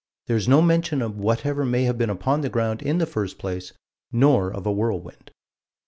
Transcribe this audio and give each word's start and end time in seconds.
There 0.25 0.35
is 0.35 0.47
no 0.47 0.63
mention 0.63 1.03
of 1.03 1.19
whatever 1.19 1.63
may 1.63 1.83
have 1.83 1.95
been 1.99 2.09
upon 2.09 2.41
the 2.41 2.49
ground 2.49 2.81
in 2.81 2.97
the 2.97 3.05
first 3.05 3.37
place, 3.37 3.71
nor 4.11 4.49
of 4.51 4.65
a 4.65 4.71
whirlwind. 4.71 5.29